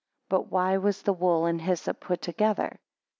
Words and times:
8 0.29 0.29
But 0.29 0.51
why 0.51 0.77
was 0.77 1.03
the 1.03 1.13
wool 1.13 1.45
and 1.45 1.61
hyssop 1.61 1.99
put 1.99 2.23
together? 2.23 2.79